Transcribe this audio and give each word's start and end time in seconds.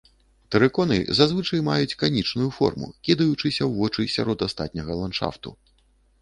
Тэрыконы 0.53 0.95
зазвычай 1.19 1.61
маюць 1.67 1.97
канічную 2.03 2.47
форму, 2.57 2.89
кідаючыся 3.09 3.53
ў 3.65 3.69
вочы 3.83 4.09
сярод 4.15 4.39
астатняга 4.49 4.99
ландшафту. 5.05 5.49